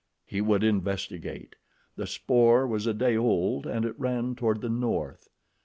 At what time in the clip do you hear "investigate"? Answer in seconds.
0.63-1.57